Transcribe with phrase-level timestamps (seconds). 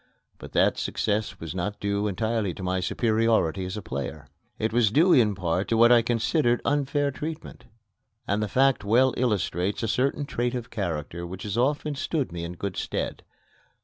[0.39, 4.25] But that success was not due entirely to my superiority as a player.
[4.57, 7.65] It was due in part to what I considered unfair treatment;
[8.27, 12.43] and the fact well illustrates a certain trait of character which has often stood me
[12.43, 13.21] in good stead.